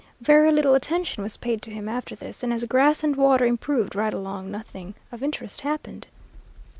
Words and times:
Very 0.21 0.51
little 0.51 0.73
attention 0.73 1.21
was 1.21 1.37
paid 1.37 1.61
to 1.61 1.69
him 1.69 1.87
after 1.87 2.15
this, 2.15 2.41
and 2.41 2.51
as 2.51 2.65
grass 2.65 3.03
and 3.03 3.15
water 3.15 3.45
improved 3.45 3.93
right 3.95 4.15
along 4.15 4.49
nothing 4.49 4.95
of 5.11 5.21
interest 5.21 5.61
happened. 5.61 6.07